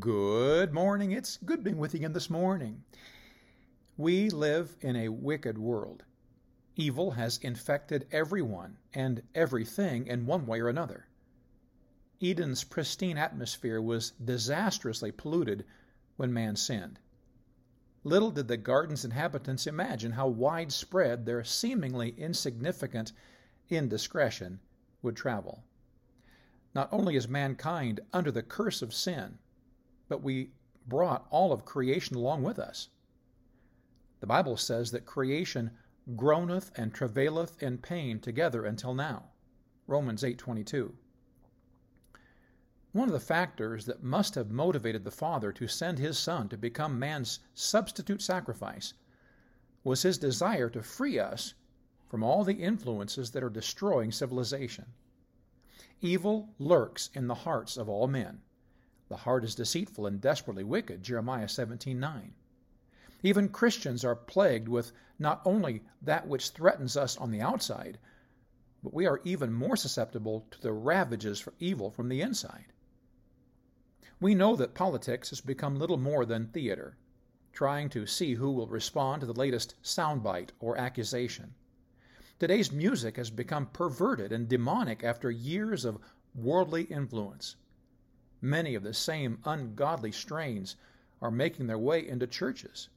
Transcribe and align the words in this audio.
Good 0.00 0.72
morning. 0.72 1.12
It's 1.12 1.36
good 1.44 1.62
being 1.62 1.76
with 1.76 1.92
you 1.92 1.98
again 1.98 2.14
this 2.14 2.30
morning. 2.30 2.82
We 3.98 4.30
live 4.30 4.74
in 4.80 4.96
a 4.96 5.10
wicked 5.10 5.58
world. 5.58 6.02
Evil 6.76 7.10
has 7.10 7.36
infected 7.36 8.06
everyone 8.10 8.78
and 8.94 9.22
everything 9.34 10.06
in 10.06 10.24
one 10.24 10.46
way 10.46 10.60
or 10.62 10.70
another. 10.70 11.08
Eden's 12.22 12.64
pristine 12.64 13.18
atmosphere 13.18 13.82
was 13.82 14.12
disastrously 14.12 15.12
polluted 15.12 15.66
when 16.16 16.32
man 16.32 16.56
sinned. 16.56 16.98
Little 18.02 18.30
did 18.30 18.48
the 18.48 18.56
garden's 18.56 19.04
inhabitants 19.04 19.66
imagine 19.66 20.12
how 20.12 20.26
widespread 20.26 21.26
their 21.26 21.44
seemingly 21.44 22.14
insignificant 22.16 23.12
indiscretion 23.68 24.60
would 25.02 25.16
travel. 25.16 25.64
Not 26.74 26.90
only 26.90 27.14
is 27.14 27.28
mankind 27.28 28.00
under 28.14 28.30
the 28.30 28.42
curse 28.42 28.80
of 28.80 28.94
sin, 28.94 29.38
but 30.12 30.22
we 30.22 30.52
brought 30.86 31.26
all 31.30 31.54
of 31.54 31.64
creation 31.64 32.16
along 32.16 32.42
with 32.42 32.58
us. 32.58 32.90
The 34.20 34.26
Bible 34.26 34.58
says 34.58 34.90
that 34.90 35.06
creation 35.06 35.70
groaneth 36.16 36.70
and 36.76 36.92
travaileth 36.92 37.62
in 37.62 37.78
pain 37.78 38.20
together 38.20 38.66
until 38.66 38.92
now. 38.92 39.30
Romans 39.86 40.22
8:22. 40.22 40.94
One 42.92 43.08
of 43.08 43.14
the 43.14 43.20
factors 43.20 43.86
that 43.86 44.02
must 44.02 44.34
have 44.34 44.50
motivated 44.50 45.04
the 45.04 45.10
Father 45.10 45.50
to 45.50 45.66
send 45.66 45.98
his 45.98 46.18
Son 46.18 46.46
to 46.50 46.58
become 46.58 46.98
man's 46.98 47.38
substitute 47.54 48.20
sacrifice 48.20 48.92
was 49.82 50.02
his 50.02 50.18
desire 50.18 50.68
to 50.68 50.82
free 50.82 51.18
us 51.18 51.54
from 52.06 52.22
all 52.22 52.44
the 52.44 52.62
influences 52.62 53.30
that 53.30 53.42
are 53.42 53.48
destroying 53.48 54.12
civilization. 54.12 54.92
Evil 56.02 56.54
lurks 56.58 57.08
in 57.14 57.28
the 57.28 57.46
hearts 57.48 57.78
of 57.78 57.88
all 57.88 58.06
men. 58.06 58.42
The 59.12 59.18
heart 59.18 59.44
is 59.44 59.54
deceitful 59.54 60.06
and 60.06 60.22
desperately 60.22 60.64
wicked, 60.64 61.02
Jeremiah 61.02 61.46
17:9. 61.46 62.32
Even 63.22 63.50
Christians 63.50 64.06
are 64.06 64.16
plagued 64.16 64.68
with 64.68 64.90
not 65.18 65.42
only 65.44 65.84
that 66.00 66.26
which 66.26 66.48
threatens 66.48 66.96
us 66.96 67.18
on 67.18 67.30
the 67.30 67.42
outside, 67.42 67.98
but 68.82 68.94
we 68.94 69.04
are 69.04 69.20
even 69.22 69.52
more 69.52 69.76
susceptible 69.76 70.46
to 70.50 70.58
the 70.62 70.72
ravages 70.72 71.40
for 71.40 71.52
evil 71.58 71.90
from 71.90 72.08
the 72.08 72.22
inside. 72.22 72.72
We 74.18 74.34
know 74.34 74.56
that 74.56 74.72
politics 74.72 75.28
has 75.28 75.42
become 75.42 75.76
little 75.76 75.98
more 75.98 76.24
than 76.24 76.46
theater, 76.46 76.96
trying 77.52 77.90
to 77.90 78.06
see 78.06 78.36
who 78.36 78.50
will 78.50 78.66
respond 78.66 79.20
to 79.20 79.26
the 79.26 79.34
latest 79.34 79.74
soundbite 79.82 80.52
or 80.58 80.78
accusation. 80.78 81.54
Today's 82.38 82.72
music 82.72 83.18
has 83.18 83.30
become 83.30 83.66
perverted 83.66 84.32
and 84.32 84.48
demonic 84.48 85.04
after 85.04 85.30
years 85.30 85.84
of 85.84 86.00
worldly 86.34 86.84
influence. 86.84 87.56
Many 88.42 88.74
of 88.74 88.82
the 88.82 88.92
same 88.92 89.38
ungodly 89.44 90.10
strains 90.10 90.74
are 91.20 91.30
making 91.30 91.68
their 91.68 91.78
way 91.78 92.06
into 92.06 92.26
churches. 92.26 92.88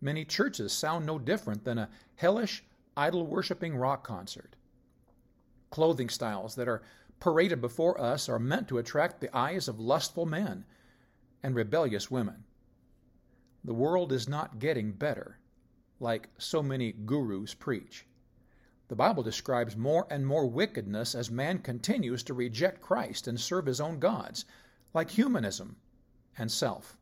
Many 0.00 0.26
churches 0.26 0.72
sound 0.72 1.06
no 1.06 1.18
different 1.18 1.64
than 1.64 1.78
a 1.78 1.88
hellish, 2.16 2.62
idol 2.94 3.26
worshiping 3.26 3.76
rock 3.76 4.06
concert. 4.06 4.56
Clothing 5.70 6.10
styles 6.10 6.54
that 6.54 6.68
are 6.68 6.82
paraded 7.18 7.62
before 7.62 7.98
us 8.00 8.28
are 8.28 8.38
meant 8.38 8.68
to 8.68 8.78
attract 8.78 9.20
the 9.20 9.34
eyes 9.34 9.68
of 9.68 9.80
lustful 9.80 10.26
men 10.26 10.64
and 11.42 11.54
rebellious 11.54 12.10
women. 12.10 12.44
The 13.64 13.74
world 13.74 14.12
is 14.12 14.28
not 14.28 14.58
getting 14.58 14.92
better, 14.92 15.38
like 15.98 16.28
so 16.38 16.62
many 16.62 16.92
gurus 16.92 17.54
preach. 17.54 18.04
The 18.88 18.96
Bible 18.96 19.22
describes 19.22 19.76
more 19.76 20.06
and 20.08 20.26
more 20.26 20.46
wickedness 20.46 21.14
as 21.14 21.30
man 21.30 21.58
continues 21.58 22.22
to 22.22 22.32
reject 22.32 22.80
Christ 22.80 23.28
and 23.28 23.38
serve 23.38 23.66
his 23.66 23.82
own 23.82 23.98
gods, 23.98 24.46
like 24.94 25.10
humanism 25.10 25.76
and 26.38 26.50
self. 26.50 26.96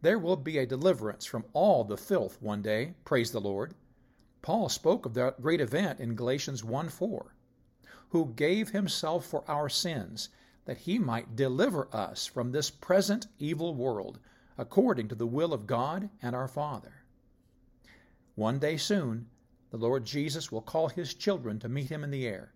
There 0.00 0.18
will 0.18 0.36
be 0.36 0.56
a 0.56 0.66
deliverance 0.66 1.26
from 1.26 1.44
all 1.52 1.84
the 1.84 1.98
filth 1.98 2.40
one 2.40 2.62
day, 2.62 2.94
praise 3.04 3.30
the 3.30 3.40
Lord. 3.42 3.74
Paul 4.40 4.70
spoke 4.70 5.04
of 5.04 5.12
that 5.14 5.42
great 5.42 5.60
event 5.60 6.00
in 6.00 6.14
Galatians 6.14 6.64
1 6.64 6.88
4, 6.88 7.34
who 8.10 8.32
gave 8.34 8.70
himself 8.70 9.26
for 9.26 9.44
our 9.50 9.68
sins, 9.68 10.30
that 10.64 10.78
he 10.78 10.98
might 10.98 11.36
deliver 11.36 11.94
us 11.94 12.26
from 12.26 12.52
this 12.52 12.70
present 12.70 13.26
evil 13.38 13.74
world, 13.74 14.18
according 14.56 15.08
to 15.08 15.14
the 15.14 15.26
will 15.26 15.52
of 15.52 15.66
God 15.66 16.08
and 16.22 16.34
our 16.34 16.48
Father. 16.48 17.04
One 18.34 18.58
day 18.58 18.76
soon, 18.78 19.28
the 19.70 19.76
Lord 19.76 20.04
Jesus 20.04 20.52
will 20.52 20.62
call 20.62 20.88
his 20.88 21.14
children 21.14 21.58
to 21.58 21.68
meet 21.68 21.90
him 21.90 22.04
in 22.04 22.10
the 22.10 22.26
air, 22.26 22.52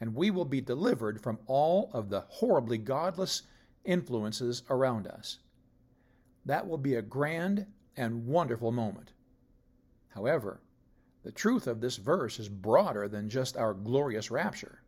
and 0.00 0.14
we 0.14 0.30
will 0.30 0.44
be 0.44 0.60
delivered 0.60 1.20
from 1.20 1.38
all 1.46 1.90
of 1.92 2.08
the 2.08 2.20
horribly 2.28 2.78
godless 2.78 3.42
influences 3.84 4.62
around 4.70 5.06
us. 5.06 5.38
That 6.44 6.66
will 6.66 6.78
be 6.78 6.94
a 6.94 7.02
grand 7.02 7.66
and 7.96 8.26
wonderful 8.26 8.72
moment. 8.72 9.12
However, 10.08 10.60
the 11.22 11.32
truth 11.32 11.66
of 11.66 11.80
this 11.80 11.96
verse 11.96 12.38
is 12.38 12.48
broader 12.48 13.08
than 13.08 13.28
just 13.28 13.56
our 13.56 13.74
glorious 13.74 14.30
rapture. 14.30 14.82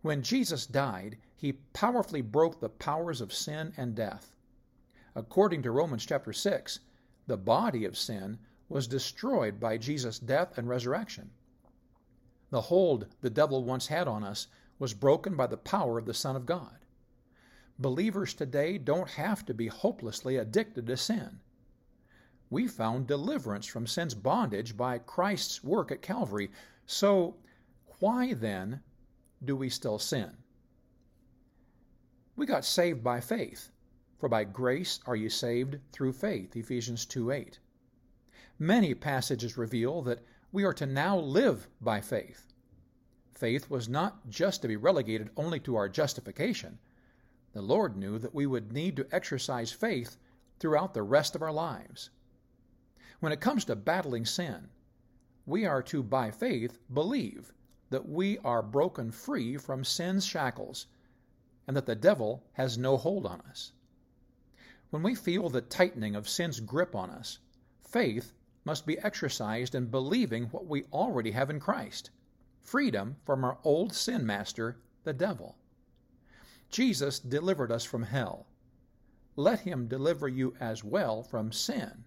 When 0.00 0.22
Jesus 0.22 0.66
died, 0.66 1.18
he 1.36 1.52
powerfully 1.72 2.22
broke 2.22 2.60
the 2.60 2.68
powers 2.68 3.20
of 3.20 3.32
sin 3.32 3.72
and 3.76 3.94
death. 3.94 4.34
According 5.14 5.62
to 5.62 5.70
Romans 5.70 6.06
chapter 6.06 6.32
6, 6.32 6.80
the 7.26 7.36
body 7.36 7.84
of 7.84 7.98
sin 7.98 8.38
was 8.68 8.86
destroyed 8.86 9.58
by 9.58 9.78
Jesus' 9.78 10.18
death 10.18 10.58
and 10.58 10.68
resurrection. 10.68 11.30
The 12.50 12.62
hold 12.62 13.06
the 13.20 13.30
devil 13.30 13.64
once 13.64 13.86
had 13.86 14.08
on 14.08 14.24
us 14.24 14.46
was 14.78 14.94
broken 14.94 15.36
by 15.36 15.46
the 15.46 15.56
power 15.56 15.98
of 15.98 16.06
the 16.06 16.14
Son 16.14 16.36
of 16.36 16.46
God. 16.46 16.78
Believers 17.78 18.34
today 18.34 18.78
don't 18.78 19.10
have 19.10 19.44
to 19.46 19.54
be 19.54 19.68
hopelessly 19.68 20.36
addicted 20.36 20.86
to 20.86 20.96
sin. 20.96 21.40
We 22.50 22.66
found 22.66 23.06
deliverance 23.06 23.66
from 23.66 23.86
sin's 23.86 24.14
bondage 24.14 24.76
by 24.76 24.98
Christ's 24.98 25.62
work 25.62 25.92
at 25.92 26.02
Calvary. 26.02 26.50
So, 26.86 27.36
why 27.98 28.32
then 28.32 28.82
do 29.44 29.54
we 29.54 29.68
still 29.68 29.98
sin? 29.98 30.36
We 32.36 32.46
got 32.46 32.64
saved 32.64 33.04
by 33.04 33.20
faith. 33.20 33.70
For 34.18 34.28
by 34.28 34.44
grace 34.44 35.00
are 35.06 35.16
you 35.16 35.28
saved 35.28 35.78
through 35.92 36.12
faith, 36.12 36.56
Ephesians 36.56 37.06
2 37.06 37.30
8. 37.30 37.58
Many 38.60 38.92
passages 38.92 39.56
reveal 39.56 40.02
that 40.02 40.24
we 40.50 40.64
are 40.64 40.72
to 40.74 40.86
now 40.86 41.16
live 41.16 41.68
by 41.80 42.00
faith. 42.00 42.52
Faith 43.32 43.70
was 43.70 43.88
not 43.88 44.28
just 44.28 44.62
to 44.62 44.68
be 44.68 44.74
relegated 44.74 45.30
only 45.36 45.60
to 45.60 45.76
our 45.76 45.88
justification. 45.88 46.80
The 47.52 47.62
Lord 47.62 47.96
knew 47.96 48.18
that 48.18 48.34
we 48.34 48.46
would 48.46 48.72
need 48.72 48.96
to 48.96 49.06
exercise 49.12 49.70
faith 49.70 50.16
throughout 50.58 50.92
the 50.92 51.04
rest 51.04 51.36
of 51.36 51.42
our 51.42 51.52
lives. 51.52 52.10
When 53.20 53.30
it 53.30 53.40
comes 53.40 53.64
to 53.66 53.76
battling 53.76 54.26
sin, 54.26 54.70
we 55.46 55.64
are 55.64 55.82
to, 55.84 56.02
by 56.02 56.32
faith, 56.32 56.80
believe 56.92 57.52
that 57.90 58.08
we 58.08 58.38
are 58.38 58.62
broken 58.62 59.12
free 59.12 59.56
from 59.56 59.84
sin's 59.84 60.26
shackles 60.26 60.86
and 61.68 61.76
that 61.76 61.86
the 61.86 61.94
devil 61.94 62.42
has 62.54 62.76
no 62.76 62.96
hold 62.96 63.24
on 63.24 63.40
us. 63.42 63.72
When 64.90 65.04
we 65.04 65.14
feel 65.14 65.48
the 65.48 65.60
tightening 65.60 66.16
of 66.16 66.28
sin's 66.28 66.58
grip 66.58 66.96
on 66.96 67.10
us, 67.10 67.38
faith 67.82 68.32
must 68.68 68.84
be 68.84 68.98
exercised 68.98 69.74
in 69.74 69.86
believing 69.86 70.44
what 70.48 70.66
we 70.66 70.84
already 70.92 71.30
have 71.30 71.48
in 71.48 71.58
Christ 71.58 72.10
freedom 72.60 73.16
from 73.24 73.42
our 73.42 73.56
old 73.64 73.94
sin 73.94 74.26
master, 74.26 74.76
the 75.04 75.12
devil. 75.14 75.56
Jesus 76.68 77.18
delivered 77.18 77.72
us 77.72 77.82
from 77.82 78.02
hell. 78.02 78.46
Let 79.36 79.60
him 79.60 79.88
deliver 79.88 80.28
you 80.28 80.54
as 80.60 80.84
well 80.84 81.22
from 81.22 81.50
sin, 81.50 82.04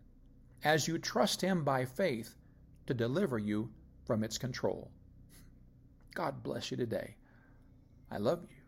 as 0.64 0.88
you 0.88 1.00
trust 1.00 1.42
him 1.42 1.64
by 1.64 1.84
faith 1.84 2.36
to 2.86 2.94
deliver 2.94 3.40
you 3.40 3.72
from 4.06 4.24
its 4.24 4.38
control. 4.38 4.92
God 6.14 6.44
bless 6.44 6.70
you 6.70 6.78
today. 6.78 7.16
I 8.12 8.18
love 8.18 8.44
you. 8.44 8.61